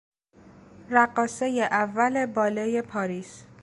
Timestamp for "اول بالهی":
1.63-2.81